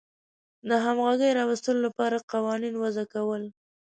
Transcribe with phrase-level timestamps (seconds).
[0.69, 3.43] د همغږۍ راوستلو لپاره قوانین وضع کول.